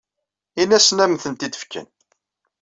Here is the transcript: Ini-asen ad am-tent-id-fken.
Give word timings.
Ini-asen 0.61 1.03
ad 1.03 1.09
am-tent-id-fken. 1.09 1.87